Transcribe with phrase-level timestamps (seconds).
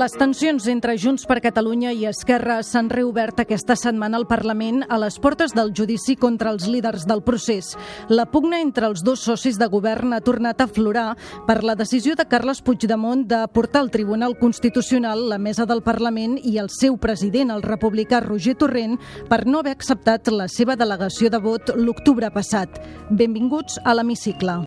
[0.00, 4.96] Les tensions entre Junts per Catalunya i Esquerra s'han reobert aquesta setmana al Parlament a
[5.02, 7.74] les portes del judici contra els líders del procés.
[8.08, 12.16] La pugna entre els dos socis de govern ha tornat a florar per la decisió
[12.16, 16.96] de Carles Puigdemont de portar al Tribunal Constitucional la mesa del Parlament i el seu
[16.96, 18.96] president, el republicà Roger Torrent,
[19.28, 22.80] per no haver acceptat la seva delegació de vot l'octubre passat.
[23.10, 24.62] Benvinguts a l'Hemicicle.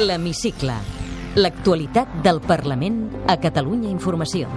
[0.00, 0.80] L'Hemicicle,
[1.36, 4.48] l'actualitat del Parlament a Catalunya Informació.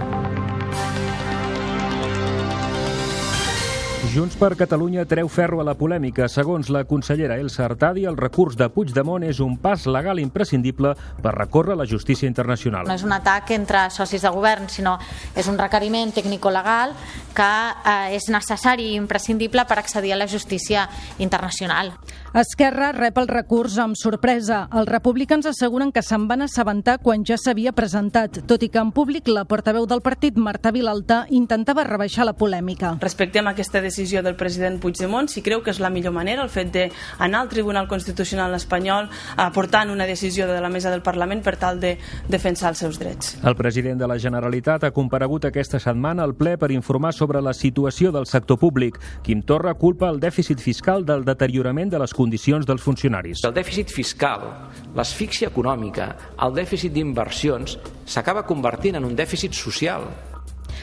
[4.10, 6.26] Junts per Catalunya treu ferro a la polèmica.
[6.26, 11.34] Segons la consellera Elsa Artadi, el recurs de Puigdemont és un pas legal imprescindible per
[11.36, 12.88] recórrer a la justícia internacional.
[12.88, 14.96] No és un atac entre socis de govern, sinó
[15.36, 16.96] és un requeriment tècnico-legal
[17.36, 17.52] que
[17.84, 20.88] eh, és necessari i imprescindible per accedir a la justícia
[21.22, 21.92] internacional.
[22.30, 24.60] Esquerra rep el recurs amb sorpresa.
[24.70, 28.92] Els republicans asseguren que se'n van assabentar quan ja s'havia presentat, tot i que en
[28.94, 32.92] públic la portaveu del partit, Marta Vilalta, intentava rebaixar la polèmica.
[33.02, 36.70] Respectem aquesta decisió del president Puigdemont, si creu que és la millor manera el fet
[36.70, 41.82] d'anar al Tribunal Constitucional espanyol aportant una decisió de la mesa del Parlament per tal
[41.82, 41.96] de
[42.28, 43.40] defensar els seus drets.
[43.42, 47.56] El president de la Generalitat ha comparegut aquesta setmana al ple per informar sobre la
[47.58, 49.02] situació del sector públic.
[49.26, 53.44] Quim Torra culpa el dèficit fiscal del deteriorament de les condicions dels funcionaris.
[53.48, 54.44] El dèficit fiscal,
[54.96, 56.10] l'asfíxia econòmica,
[56.44, 60.04] el dèficit d'inversions s'acaba convertint en un dèficit social.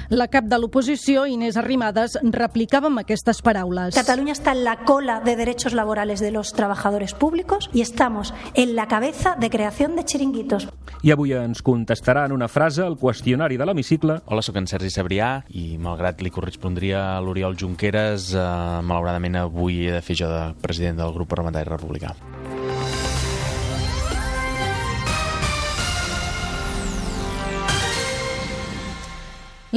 [0.09, 3.91] La cap de l'oposició, Inés Arrimadas, replicava amb aquestes paraules.
[3.95, 8.77] Cataluña está en la cola de derechos laborales de los trabajadores públicos y estamos en
[8.77, 10.69] la cabeza de creación de chiringuitos.
[11.03, 14.21] I avui ens contestarà en una frase el qüestionari de l'hemicicle.
[14.25, 18.47] Hola, sóc en Sergi Sabrià i malgrat li correspondria a l'Oriol Junqueras, eh,
[18.87, 22.15] malauradament avui he de fer jo de president del grup parlamentari republicà.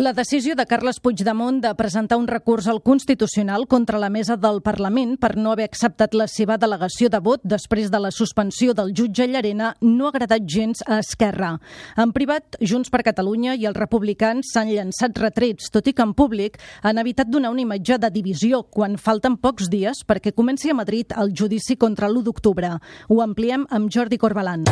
[0.00, 4.62] La decisió de Carles Puigdemont de presentar un recurs al Constitucional contra la mesa del
[4.64, 8.94] Parlament per no haver acceptat la seva delegació de vot després de la suspensió del
[8.96, 11.52] jutge Llarena no ha agradat gens a Esquerra.
[12.00, 16.16] En privat, Junts per Catalunya i els republicans s'han llançat retrets, tot i que en
[16.16, 20.80] públic han evitat donar una imatge de divisió quan falten pocs dies perquè comenci a
[20.80, 22.78] Madrid el judici contra l'1 d'octubre.
[23.10, 24.64] Ho ampliem amb Jordi Corbalan.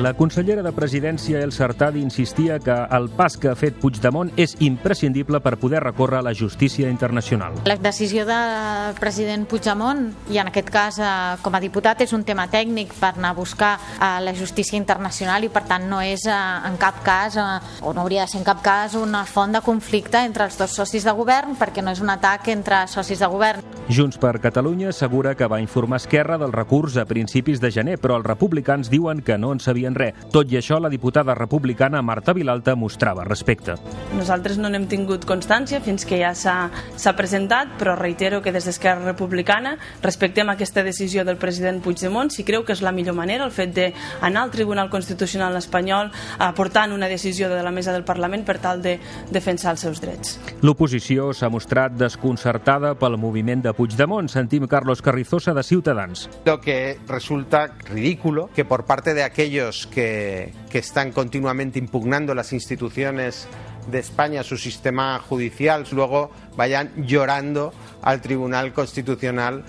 [0.00, 4.54] La consellera de Presidència, Elsa Artadi, insistia que el pas que ha fet Puigdemont és
[4.64, 7.58] imprescindible per poder recórrer a la justícia internacional.
[7.68, 11.10] La decisió del president Puigdemont, i en aquest cas eh,
[11.44, 15.44] com a diputat, és un tema tècnic per anar a buscar eh, la justícia internacional
[15.44, 16.38] i per tant no és eh,
[16.70, 20.24] en cap cas, o no hauria de ser en cap cas, una font de conflicte
[20.24, 23.60] entre els dos socis de govern perquè no és un atac entre socis de govern.
[23.90, 28.16] Junts per Catalunya assegura que va informar Esquerra del recurs a principis de gener, però
[28.16, 30.14] els republicans diuen que no en sabien res.
[30.32, 33.76] Tot i això, la diputada republicana Marta Vilalta mostrava respecte.
[34.16, 39.04] Nosaltres no n'hem tingut constància fins que ja s'ha presentat, però reitero que des d'Esquerra
[39.04, 43.54] Republicana respectem aquesta decisió del president Puigdemont si creu que és la millor manera el
[43.54, 48.58] fet d'anar al Tribunal Constitucional espanyol aportant una decisió de la mesa del Parlament per
[48.58, 48.98] tal de
[49.30, 50.38] defensar els seus drets.
[50.62, 54.28] L'oposició s'ha mostrat desconcertada pel moviment de Puigdemont.
[54.30, 56.28] Sentim Carlos Carrizosa de Ciutadans.
[56.44, 62.52] Lo que resulta ridículo que por parte de aquellos que, que están continuamente impugnando las
[62.52, 63.48] instituciones
[63.90, 69.64] de España, su sistema judicial, luego vayan llorando al Tribunal Constitucional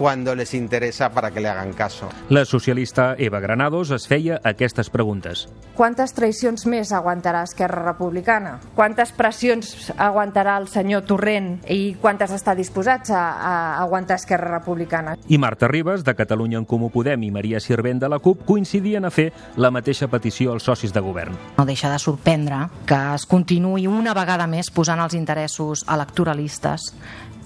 [0.00, 2.08] cuando les interesa para que le hagan caso.
[2.30, 5.42] La socialista Eva Granados es feia aquestes preguntes.
[5.76, 8.54] Quantes traïcions més aguantarà Esquerra Republicana?
[8.72, 13.52] Quantes pressions aguantarà el senyor Torrent i quantes està disposats a, a
[13.82, 15.18] aguantar Esquerra Republicana?
[15.28, 19.04] I Marta Ribas, de Catalunya en Comú Podem, i Maria Sirvent, de la CUP, coincidien
[19.04, 21.36] a fer la mateixa petició als socis de govern.
[21.58, 26.94] No deixa de sorprendre que es continuï una vegada més posant els interessos electoralistes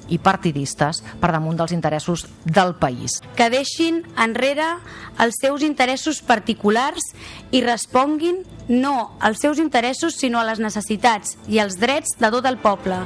[0.08, 3.20] i partidistes per damunt dels interessos del país.
[3.36, 4.76] Que deixin enrere
[5.22, 7.12] els seus interessos particulars
[7.52, 12.46] i responguin no als seus interessos sinó a les necessitats i als drets de tot
[12.46, 13.04] el poble.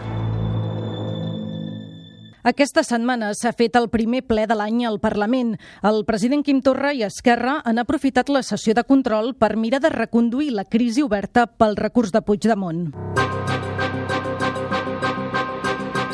[2.48, 5.56] Aquesta setmana s'ha fet el primer ple de l'any al Parlament.
[5.84, 9.92] El president Quim Torra i Esquerra han aprofitat la sessió de control per mirar de
[9.92, 12.88] reconduir la crisi oberta pel recurs de Puigdemont.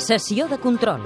[0.05, 1.01] Sessió de control.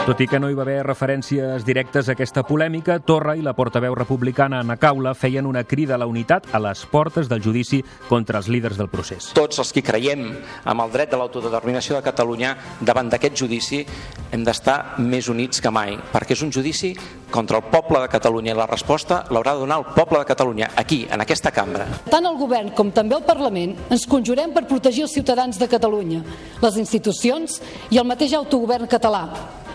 [0.00, 3.52] Tot i que no hi va haver referències directes a aquesta polèmica, Torra i la
[3.54, 7.82] portaveu republicana Ana Caula feien una crida a la unitat a les portes del judici
[8.08, 9.28] contra els líders del procés.
[9.36, 10.24] Tots els que creiem
[10.64, 13.82] amb el dret de l'autodeterminació de Catalunya davant d'aquest judici
[14.32, 16.94] hem d'estar més units que mai, perquè és un judici
[17.30, 20.72] contra el poble de Catalunya i la resposta l'haurà de donar el poble de Catalunya,
[20.80, 21.86] aquí, en aquesta cambra.
[22.08, 26.24] Tant el govern com també el Parlament ens conjurem per protegir els ciutadans de Catalunya,
[26.64, 27.60] les institucions
[27.92, 29.26] i el mateix autogovern català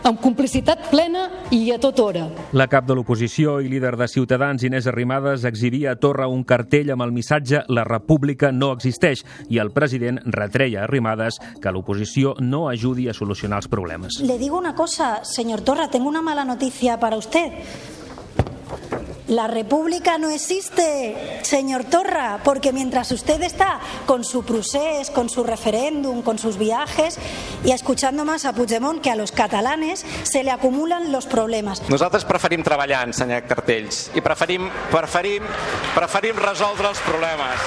[0.06, 2.25] amb complicitat plena i a tota hora.
[2.54, 6.92] La cap de l'oposició i líder de Ciutadans, Inés Arrimadas, exhibia a Torra un cartell
[6.94, 12.36] amb el missatge «La república no existeix» i el president retreia a Arrimadas que l'oposició
[12.40, 14.22] no ajudi a solucionar els problemes.
[14.22, 17.52] Le digo una cosa, señor Torra, tengo una mala noticia para usted.
[19.27, 25.44] La República no existe, señor Torra, porque mientras usted está con su procés, con su
[25.44, 27.18] referéndum, con sus viajes
[27.63, 31.81] y escuchando más a Puigdemont que a los catalanes, se le acumulan los problemas.
[31.89, 35.42] Nosaltres preferim treballar, ensenyar cartells, i preferim, preferim,
[35.95, 37.66] preferim resoldre els problemes.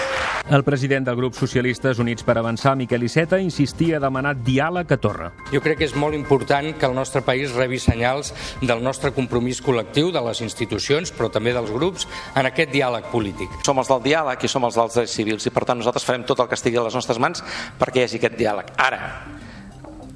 [0.48, 4.96] El president del grup Socialistes Units per Avançar, Miquel Iceta, insistia a demanar diàleg a
[4.96, 5.26] Torra.
[5.52, 8.32] Jo crec que és molt important que el nostre país rebi senyals
[8.62, 12.06] del nostre compromís col·lectiu, de les institucions, però també dels grups,
[12.36, 13.58] en aquest diàleg polític.
[13.66, 16.26] Som els del diàleg i som els dels drets civils i per tant nosaltres farem
[16.28, 17.44] tot el que estigui a les nostres mans
[17.78, 18.72] perquè hi hagi aquest diàleg.
[18.78, 19.00] Ara,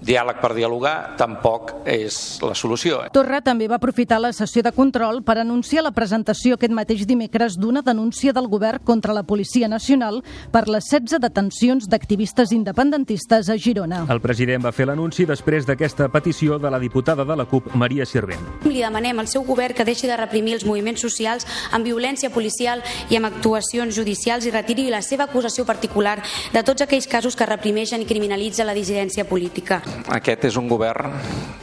[0.02, 3.00] diàleg per dialogar tampoc és la solució.
[3.14, 7.56] Torra també va aprofitar la sessió de control per anunciar la presentació aquest mateix dimecres
[7.58, 10.22] d'una denúncia del govern contra la Policia Nacional
[10.52, 14.04] per les 16 detencions d'activistes independentistes a Girona.
[14.10, 18.06] El president va fer l'anunci després d'aquesta petició de la diputada de la CUP, Maria
[18.06, 18.64] Sirvent.
[18.66, 22.82] Li demanem al seu govern que deixi de reprimir els moviments socials amb violència policial
[23.10, 26.18] i amb actuacions judicials i retiri la seva acusació particular
[26.52, 29.82] de tots aquells casos que reprimeixen i criminalitzen la dissidència política.
[30.12, 31.14] Aquest és un govern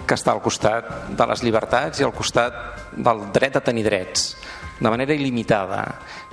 [0.07, 2.55] que està al costat de les llibertats i al costat
[2.97, 4.31] del dret a tenir drets
[4.79, 5.83] de manera il·limitada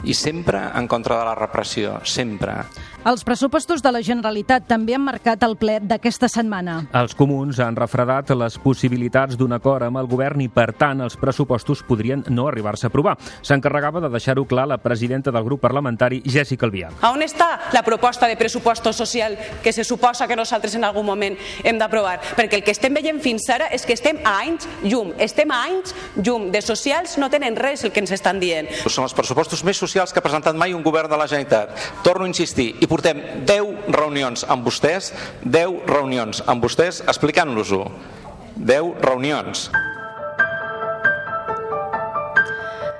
[0.06, 2.60] i sempre en contra de la repressió, sempre.
[3.06, 6.73] Els pressupostos de la Generalitat també han marcat el ple d'aquesta setmana.
[6.99, 11.14] Els comuns han refredat les possibilitats d'un acord amb el govern i, per tant, els
[11.14, 13.12] pressupostos podrien no arribar-se a aprovar.
[13.47, 17.05] S'encarregava de deixar-ho clar la presidenta del grup parlamentari, Jessica Albiach.
[17.06, 21.38] On està la proposta de pressuposto social que se suposa que nosaltres en algun moment
[21.62, 22.17] hem d'aprovar?
[22.35, 25.14] Perquè el que estem veient fins ara és que estem a anys llum.
[25.23, 26.50] Estem a anys llum.
[26.50, 28.67] De socials no tenen res el que ens estan dient.
[28.82, 32.02] Són els pressupostos més socials que ha presentat mai un govern de la Generalitat.
[32.02, 35.12] Torno a insistir, i portem 10 reunions amb vostès,
[35.44, 37.84] 10 reunions amb vostès explicant-los-ho.
[38.56, 39.69] 10 reunions.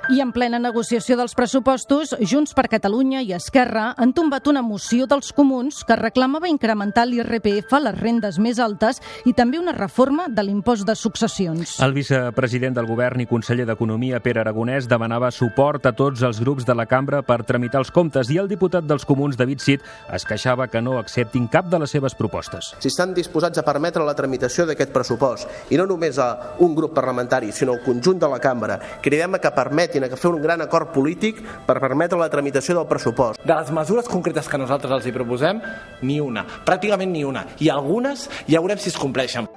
[0.07, 5.03] I en plena negociació dels pressupostos, Junts per Catalunya i Esquerra han tombat una moció
[5.03, 10.29] dels comuns que reclamava incrementar l'IRPF a les rendes més altes i també una reforma
[10.31, 11.73] de l'impost de successions.
[11.83, 16.63] El vicepresident del govern i conseller d'Economia, Pere Aragonès, demanava suport a tots els grups
[16.63, 19.83] de la cambra per tramitar els comptes i el diputat dels comuns, David Cid,
[20.15, 22.71] es queixava que no acceptin cap de les seves propostes.
[22.79, 26.95] Si estan disposats a permetre la tramitació d'aquest pressupost, i no només a un grup
[26.95, 29.55] parlamentari, sinó al conjunt de la cambra, cridem a que
[29.97, 33.41] permetin a fer un gran acord polític per permetre la tramitació del pressupost.
[33.43, 35.61] De les mesures concretes que nosaltres els hi proposem,
[36.01, 37.45] ni una, pràcticament ni una.
[37.59, 39.47] I algunes ja veurem si es compleixen.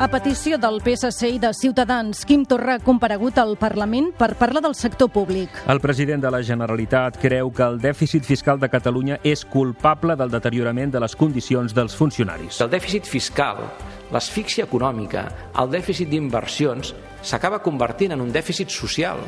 [0.00, 4.62] A petició del PSC i de Ciutadans, Quim Torra ha comparegut al Parlament per parlar
[4.64, 5.52] del sector públic.
[5.68, 10.32] El president de la Generalitat creu que el dèficit fiscal de Catalunya és culpable del
[10.32, 12.62] deteriorament de les condicions dels funcionaris.
[12.64, 13.60] El dèficit fiscal,
[14.08, 15.26] l'asfíxia econòmica,
[15.60, 19.18] el dèficit d'inversions s'acaba convertint en un dèficit social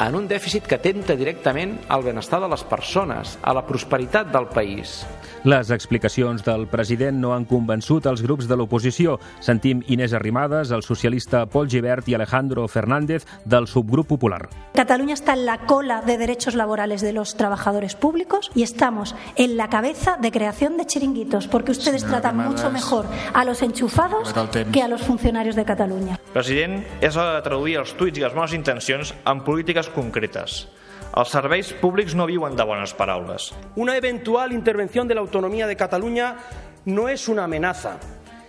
[0.00, 4.46] en un dèficit que atenta directament al benestar de les persones, a la prosperitat del
[4.48, 5.02] país.
[5.44, 9.18] Les explicacions del president no han convençut els grups de l'oposició.
[9.40, 14.48] Sentim Inés Arrimadas, el socialista Pol Givert i Alejandro Fernández del subgrup popular.
[14.74, 19.56] Cataluña está en la cola de derechos laborales de los trabajadores públicos y estamos en
[19.56, 22.62] la cabeza de creación de chiringuitos, porque ustedes Senyora tratan Arrimadas.
[22.62, 24.32] mucho mejor a los enchufados
[24.72, 26.18] que a los funcionarios de Cataluña.
[26.32, 30.68] President, és hora de traduir els tuits i les bones intencions en polítiques concretes.
[31.12, 33.50] Els serveis públics no viuen de bones paraules.
[33.76, 36.36] Una eventual intervención de la autonomía de Cataluña
[36.84, 37.98] no es una amenaza.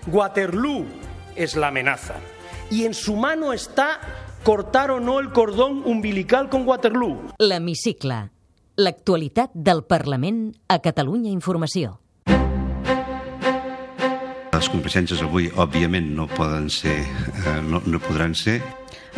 [0.07, 0.85] Waterloo
[1.35, 2.15] es la amenaza.
[2.69, 3.99] Y en su mano está
[4.43, 7.33] cortar o no el cordón umbilical con Waterloo.
[7.39, 8.29] L'Hemicicle.
[8.75, 12.02] L'actualitat del Parlament a Catalunya Informació.
[14.63, 18.61] Les compareixences avui, òbviament, no poden ser, eh, no, no podran ser.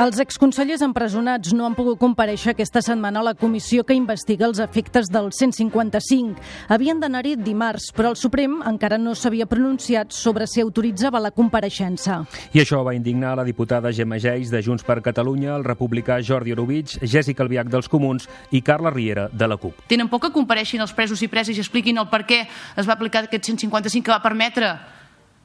[0.01, 4.57] Els exconsellers empresonats no han pogut compareixer aquesta setmana a la comissió que investiga els
[4.63, 6.41] efectes del 155.
[6.73, 12.23] Havien d'anar-hi dimarts, però el Suprem encara no s'havia pronunciat sobre si autoritzava la compareixença.
[12.51, 16.57] I això va indignar la diputada Gemma Geis de Junts per Catalunya, el republicà Jordi
[16.57, 19.85] Orovich, Jessica Albiach dels Comuns i Carla Riera de la CUP.
[19.87, 22.97] Tenen por que compareixin els presos i preses i expliquin el per què es va
[22.97, 24.75] aplicar aquest 155 que va permetre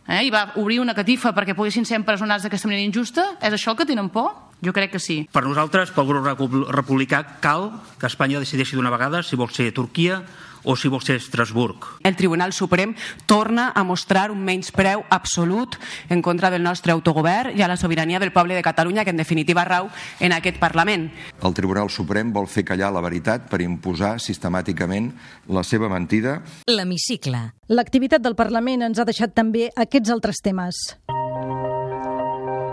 [0.09, 3.26] eh, i va obrir una catifa perquè poguessin ser empresonats d'aquesta manera injusta?
[3.40, 4.33] És això el que tenen por?
[4.61, 5.23] Jo crec que sí.
[5.33, 10.21] Per nosaltres, pel grup republicà, cal que Espanya decideixi d'una vegada si vol ser Turquia
[10.64, 12.00] o si vol ser Estrasburg.
[12.02, 12.95] El Tribunal Suprem
[13.26, 15.76] torna a mostrar un menyspreu absolut
[16.09, 19.21] en contra del nostre autogovern i a la sobirania del poble de Catalunya, que en
[19.21, 19.90] definitiva rau
[20.21, 21.11] en aquest Parlament.
[21.43, 25.12] El Tribunal Suprem vol fer callar la veritat per imposar sistemàticament
[25.49, 26.40] la seva mentida.
[26.69, 27.50] L'hemicicle.
[27.71, 30.81] L'activitat del Parlament ens ha deixat també aquests altres temes.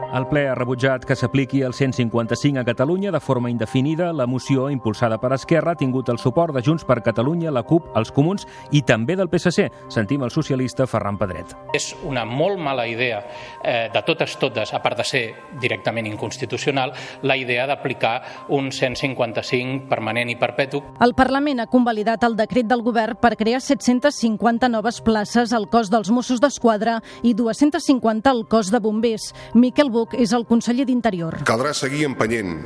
[0.07, 4.13] El ple ha rebutjat que s'apliqui el 155 a Catalunya de forma indefinida.
[4.13, 7.89] La moció, impulsada per Esquerra, ha tingut el suport de Junts per Catalunya, la CUP,
[7.99, 9.65] els Comuns i també del PSC.
[9.91, 11.51] Sentim el socialista Ferran Pedret.
[11.75, 13.19] És una molt mala idea,
[13.61, 15.23] eh, de totes totes, a part de ser
[15.59, 20.81] directament inconstitucional, la idea d'aplicar un 155 permanent i perpetu.
[21.01, 25.91] El Parlament ha convalidat el decret del govern per crear 750 noves places al cos
[25.91, 29.33] dels Mossos d'Esquadra i 250 al cos de bombers.
[29.53, 31.39] Miquel Buch és el conseller d'Interior.
[31.47, 32.59] Caldrà seguir empenyent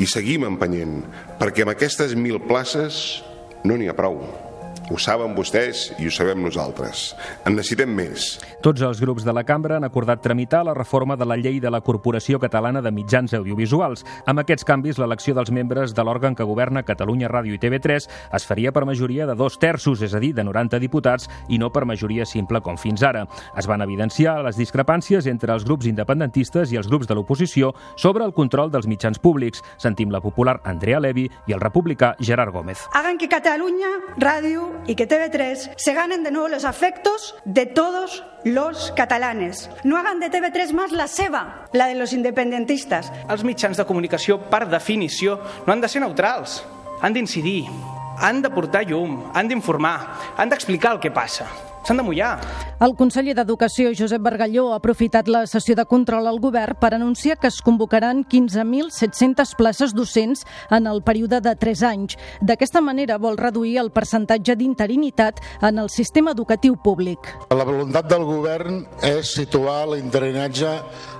[0.00, 1.02] i seguim empenyent
[1.40, 3.20] perquè amb aquestes mil places
[3.68, 4.22] no n'hi ha prou.
[4.92, 7.14] Ho saben vostès i ho sabem nosaltres.
[7.48, 8.34] En necessitem més.
[8.60, 11.70] Tots els grups de la cambra han acordat tramitar la reforma de la llei de
[11.72, 14.04] la Corporació Catalana de Mitjans Audiovisuals.
[14.28, 18.44] Amb aquests canvis, l'elecció dels membres de l'òrgan que governa Catalunya Ràdio i TV3 es
[18.44, 21.86] faria per majoria de dos terços, és a dir, de 90 diputats, i no per
[21.88, 23.24] majoria simple com fins ara.
[23.56, 28.28] Es van evidenciar les discrepàncies entre els grups independentistes i els grups de l'oposició sobre
[28.28, 29.64] el control dels mitjans públics.
[29.80, 32.84] Sentim la popular Andrea Levi i el republicà Gerard Gómez.
[32.92, 38.24] Hagan que Catalunya Ràdio y que TV3 se ganen de nuevo los afectos de todos
[38.44, 39.70] los catalanes.
[39.84, 43.12] No hagan de TV3 más la seva, la de los independentistas.
[43.28, 46.62] Els mitjans de comunicació, per definició, no han de ser neutrals.
[47.02, 47.66] Han d'incidir,
[48.18, 49.98] han de portar llum, han d'informar,
[50.36, 51.71] han d'explicar el que passa.
[51.82, 52.36] S'han de mullar.
[52.82, 57.38] El conseller d'Educació, Josep Bargalló, ha aprofitat la sessió de control al govern per anunciar
[57.42, 62.16] que es convocaran 15.700 places docents en el període de 3 anys.
[62.40, 67.32] D'aquesta manera vol reduir el percentatge d'interinitat en el sistema educatiu públic.
[67.50, 70.76] La voluntat del govern és situar l'interinatge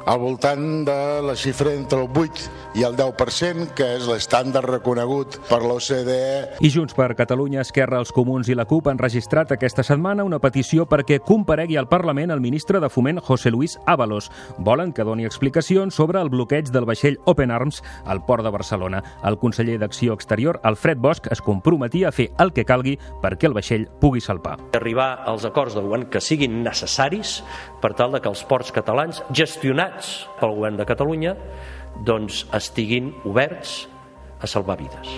[0.07, 5.37] al voltant de la xifra entre el 8 i el 10%, que és l'estàndard reconegut
[5.49, 6.59] per l'OCDE.
[6.65, 10.41] I Junts per Catalunya, Esquerra, els Comuns i la CUP han registrat aquesta setmana una
[10.41, 14.31] petició perquè comparegui al Parlament el ministre de Foment José Luis Ábalos.
[14.59, 19.03] Volen que doni explicacions sobre el bloqueig del vaixell Open Arms al port de Barcelona.
[19.25, 23.59] El conseller d'Acció Exterior, Alfred Bosch, es comprometia a fer el que calgui perquè el
[23.59, 24.57] vaixell pugui salpar.
[24.79, 27.43] Arribar als acords del govern que siguin necessaris
[27.83, 31.37] per tal de que els ports catalans, gestionats pel govern de Catalunya,
[32.01, 33.87] doncs estiguin oberts
[34.41, 35.09] a salvar vides.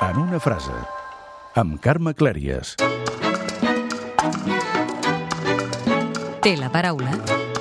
[0.00, 0.74] En una frase,
[1.54, 2.76] amb Carme Clèries.
[6.40, 7.18] Té la paraula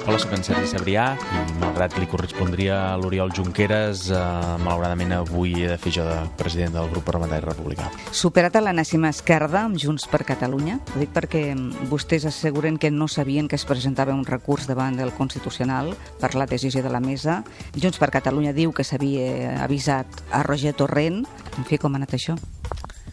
[0.08, 4.20] Hola, soc en Sergi Sabrià i malgrat li correspondria a l'Oriol Junqueras, eh,
[4.64, 7.90] malauradament avui he de fer jo de president del grup parlamentari republicà.
[8.12, 11.44] Superat a l'enèsima esquerda amb Junts per Catalunya, ho dic perquè
[11.92, 16.48] vostès asseguren que no sabien que es presentava un recurs davant del Constitucional per la
[16.48, 17.44] decisió de la mesa.
[17.76, 21.26] Junts per Catalunya diu que s'havia avisat a Roger Torrent.
[21.58, 22.38] En fi, com ha anat això?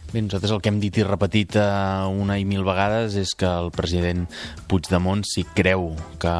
[0.07, 1.63] Bé, nosaltres el que hem dit i repetit eh,
[2.07, 4.21] una i mil vegades és que el president
[4.71, 5.89] Puigdemont, si creu
[6.21, 6.31] que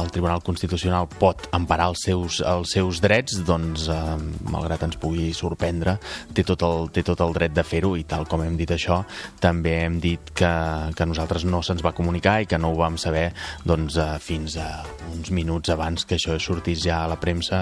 [0.00, 4.16] el Tribunal Constitucional pot emparar els seus, els seus drets, doncs, eh,
[4.48, 5.98] malgrat ens pugui sorprendre,
[6.32, 9.02] té tot el, té tot el dret de fer-ho i tal com hem dit això,
[9.44, 10.52] també hem dit que,
[10.96, 13.26] que nosaltres no se'ns va comunicar i que no ho vam saber
[13.68, 14.70] doncs, eh, fins a
[15.12, 17.60] uns minuts abans que això sortís ja a la premsa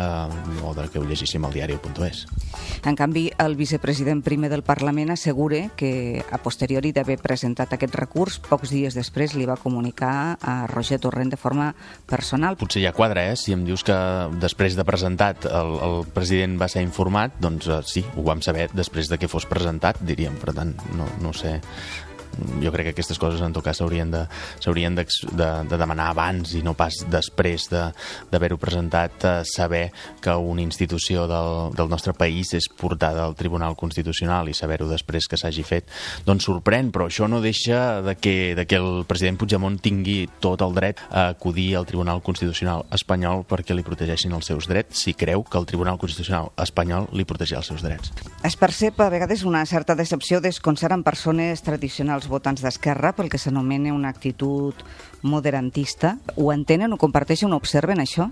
[0.62, 2.24] o de que ho llegíssim al diari.es.
[2.86, 5.24] En canvi, el vicepresident primer del Parlament assegura
[5.76, 11.00] que a posteriori d'haver presentat aquest recurs, pocs dies després li va comunicar a Roger
[11.02, 11.72] Torrent de forma
[12.10, 12.56] personal.
[12.60, 13.36] Potser ja quadra, eh?
[13.36, 13.96] Si em dius que
[14.40, 18.70] després de presentat el, el president va ser informat, doncs eh, sí, ho vam saber
[18.72, 20.38] després de que fos presentat, diríem.
[20.40, 21.58] Per tant, no, no sé
[22.62, 26.54] jo crec que aquestes coses en tot cas s'haurien de, de, de, de demanar abans
[26.54, 29.84] i no pas després d'haver-ho presentat eh, saber
[30.22, 35.28] que una institució del, del nostre país és portada al Tribunal Constitucional i saber-ho després
[35.30, 35.90] que s'hagi fet
[36.26, 40.62] doncs sorprèn, però això no deixa de que, de que el president Puigdemont tingui tot
[40.64, 45.14] el dret a acudir al Tribunal Constitucional espanyol perquè li protegeixin els seus drets si
[45.18, 48.12] creu que el Tribunal Constitucional espanyol li protegirà els seus drets.
[48.44, 53.40] Es percep a vegades una certa decepció desconcert en persones tradicionals votants d'Esquerra pel que
[53.40, 54.80] s'anomena una actitud
[55.24, 56.18] moderantista.
[56.36, 58.28] Ho entenen, ho comparteixen, ho observen, això?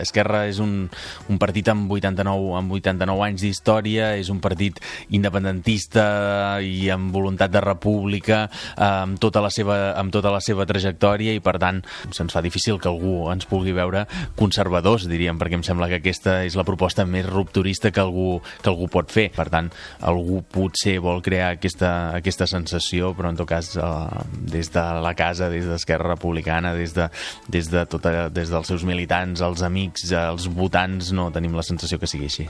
[0.00, 0.88] Esquerra és un,
[1.28, 4.80] un partit amb 89, amb 89 anys d'història, és un partit
[5.12, 10.66] independentista i amb voluntat de república, eh, amb tota la seva, amb tota la seva
[10.66, 14.06] trajectòria i, per tant, se'ns fa difícil que algú ens pugui veure
[14.40, 18.72] conservadors, diríem, perquè em sembla que aquesta és la proposta més rupturista que algú, que
[18.72, 19.28] algú pot fer.
[19.36, 19.68] Per tant,
[20.08, 24.24] algú potser vol crear aquesta, aquesta sensació, però en tot cas, eh,
[24.56, 27.08] des de la casa, des d'Esquerra Republicana, republicana des, de,
[27.48, 31.98] des, de tota, des dels seus militants, els amics, els votants, no tenim la sensació
[31.98, 32.48] que sigui així.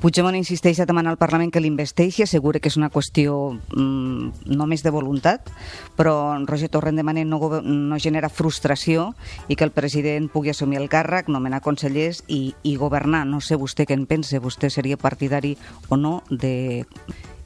[0.00, 4.80] Puigdemont insisteix a demanar al Parlament que l'investeixi, assegura que és una qüestió mm, només
[4.80, 5.50] de voluntat,
[5.98, 9.10] però Roger Torrent demana no, no genera frustració
[9.48, 13.26] i que el president pugui assumir el càrrec, nomenar consellers i, i governar.
[13.28, 15.56] No sé vostè què en pensa, vostè seria partidari
[15.90, 16.86] o no de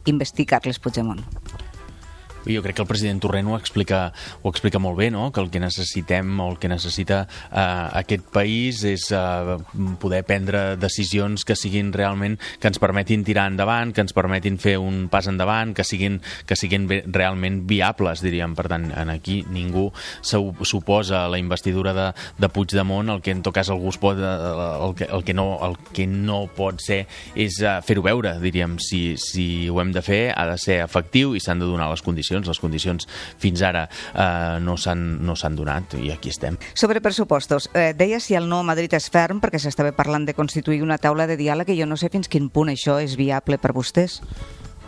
[0.07, 1.25] investir Carles Puigdemont.
[2.45, 5.31] Jo crec que el president Torrent ho explica, ho explica molt bé, no?
[5.33, 9.57] que el que necessitem o el que necessita eh, aquest país és eh,
[10.01, 14.77] poder prendre decisions que siguin realment, que ens permetin tirar endavant, que ens permetin fer
[14.83, 18.55] un pas endavant, que siguin, que siguin realment viables, diríem.
[18.59, 19.91] Per tant, en aquí ningú
[20.23, 24.53] suposa la investidura de, de Puigdemont, el que en tot cas algú es pot, eh,
[24.89, 28.79] el que, el que, no, el que no pot ser és eh, fer-ho veure, diríem.
[28.83, 32.03] Si, si ho hem de fer, ha de ser efectiu i s'han de donar les
[32.05, 32.49] condicions condicions.
[32.49, 36.59] Les condicions fins ara eh, no s'han no donat i aquí estem.
[36.75, 40.35] Sobre pressupostos, eh, deia si el no a Madrid és ferm perquè s'estava parlant de
[40.35, 43.59] constituir una taula de diàleg i jo no sé fins quin punt això és viable
[43.59, 44.21] per vostès.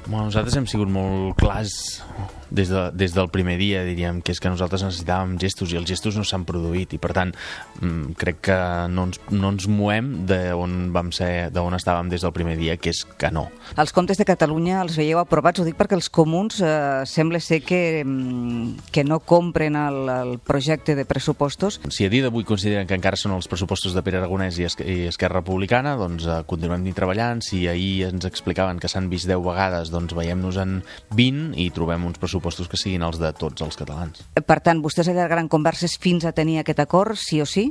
[0.07, 2.03] Bueno, nosaltres hem sigut molt clars
[2.51, 5.89] des, de, des del primer dia, diríem, que és que nosaltres necessitàvem gestos i els
[5.89, 7.33] gestos no s'han produït i per tant
[7.81, 8.59] mm, crec que
[8.93, 12.93] no ens, no ens movem d'on vam ser, d'on estàvem des del primer dia, que
[12.95, 13.49] és que no.
[13.77, 17.63] Els comptes de Catalunya els veieu aprovats, ho dic perquè els comuns eh, sembla ser
[17.67, 21.81] que, mm, que no compren el, el projecte de pressupostos.
[21.91, 24.79] Si a dia d'avui consideren que encara són els pressupostos de Pere Aragonès i, es,
[24.83, 27.43] i Esquerra Republicana, doncs eh, continuem treballant.
[27.43, 30.79] Si ahir ens explicaven que s'han vist 10 vegades, doncs veiem-nos en
[31.17, 34.25] 20 i trobem uns pressupostos pressupostos que siguin els de tots els catalans.
[34.37, 37.71] Per tant, vostès allargaran converses fins a tenir aquest acord, sí o sí?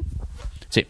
[0.70, 0.86] Sí.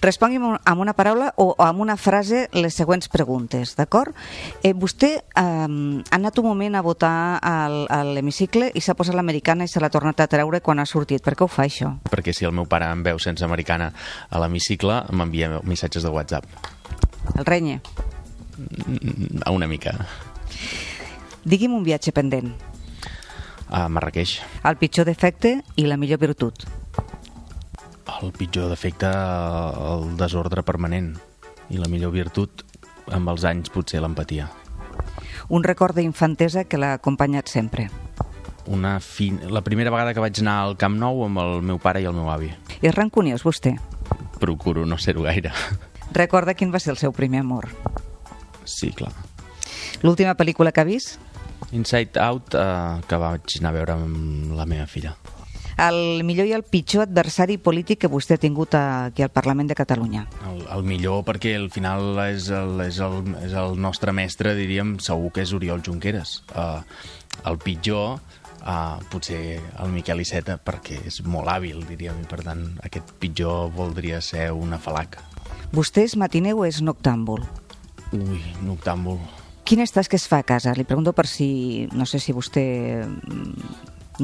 [0.00, 4.14] Respongui'm amb una paraula o amb una frase les següents preguntes, d'acord?
[4.62, 9.16] Eh, vostè eh, ha anat un moment a votar al, a l'hemicicle i s'ha posat
[9.18, 11.24] l'americana i se l'ha tornat a treure quan ha sortit.
[11.24, 11.90] Per què ho fa, això?
[12.10, 13.90] Perquè si el meu pare em veu sense americana
[14.30, 16.46] a l'hemicicle, m'envia missatges de WhatsApp.
[17.34, 17.80] El renye?
[19.50, 19.96] Una mica.
[21.44, 22.54] Digui'm un viatge pendent
[23.74, 24.38] a Marrakeix.
[24.62, 26.66] El pitjor defecte i la millor virtut?
[28.22, 31.16] El pitjor defecte, el desordre permanent.
[31.72, 32.62] I la millor virtut,
[33.10, 34.46] amb els anys, potser l'empatia.
[35.48, 37.88] Un record d'infantesa que l'ha acompanyat sempre?
[38.70, 39.40] Una fin...
[39.50, 42.14] La primera vegada que vaig anar al Camp Nou amb el meu pare i el
[42.16, 42.52] meu avi.
[42.80, 43.74] És rancuniós, vostè?
[44.40, 45.52] Procuro no ser-ho gaire.
[46.14, 47.68] Recorda quin va ser el seu primer amor?
[48.64, 49.12] Sí, clar.
[50.04, 51.18] L'última pel·lícula que ha vist?
[51.72, 55.14] Inside Out, eh, que vaig anar a veure amb la meva filla.
[55.74, 59.74] El millor i el pitjor adversari polític que vostè ha tingut aquí al Parlament de
[59.74, 60.22] Catalunya?
[60.46, 64.96] El, el millor perquè al final és el, és, el, és el nostre mestre, diríem,
[65.02, 66.36] segur que és Oriol Junqueras.
[66.54, 66.78] Uh,
[67.50, 68.20] el pitjor,
[68.62, 73.72] uh, potser el Miquel Iceta, perquè és molt hàbil, diríem, i per tant aquest pitjor
[73.74, 75.26] voldria ser una falaca.
[75.74, 77.42] Vostè és matiner o és noctàmbul?
[78.14, 79.18] Ui, noctàmbul.
[79.64, 80.74] Quines tasques fa a casa?
[80.76, 82.64] Li pregunto per si, no sé si vostè
[83.00, 83.70] mm,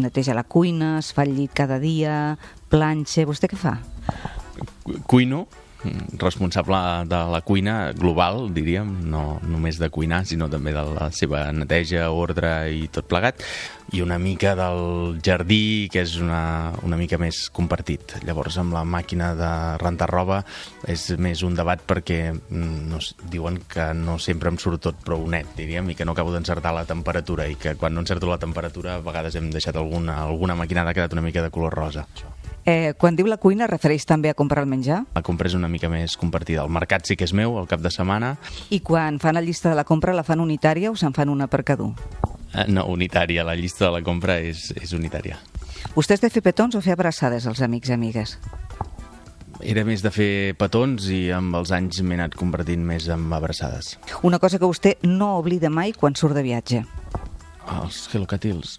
[0.02, 2.36] neteja la cuina, es fa el llit cada dia,
[2.68, 3.24] planxa...
[3.28, 3.78] Vostè què fa?
[5.08, 5.46] Cuino,
[6.20, 6.76] responsable
[7.08, 12.10] de la cuina global, diríem, no només de cuinar, sinó també de la seva neteja,
[12.12, 13.40] ordre i tot plegat,
[13.92, 18.18] i una mica del jardí, que és una, una mica més compartit.
[18.26, 20.42] Llavors, amb la màquina de rentar roba
[20.88, 23.00] és més un debat perquè mm, no,
[23.32, 26.74] diuen que no sempre em surt tot prou net, diríem, i que no acabo d'encertar
[26.76, 30.58] la temperatura, i que quan no encerto la temperatura a vegades hem deixat alguna, alguna
[30.58, 32.06] maquinada que ha quedat una mica de color rosa.
[32.14, 32.39] Això.
[32.66, 35.04] Eh, quan diu la cuina, refereix també a comprar el menjar?
[35.16, 36.62] La compra és una mica més compartida.
[36.62, 38.34] El mercat sí que és meu, el cap de setmana.
[38.70, 41.48] I quan fan la llista de la compra, la fan unitària o se'n fan una
[41.48, 41.94] per cada un?
[42.54, 43.44] Eh, No, unitària.
[43.44, 45.38] La llista de la compra és, és unitària.
[45.94, 48.36] Vostè és de fer petons o fer abraçades als amics i amigues?
[49.60, 53.98] Era més de fer petons i amb els anys m'he anat convertint més en abraçades.
[54.22, 56.84] Una cosa que vostè no oblida mai quan surt de viatge.
[57.80, 58.78] Els Hello Catils.